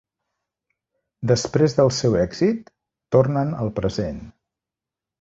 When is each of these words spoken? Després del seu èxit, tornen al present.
Després 1.33 1.77
del 1.81 1.93
seu 1.99 2.17
èxit, 2.23 2.75
tornen 3.17 3.55
al 3.63 3.73
present. 3.81 4.23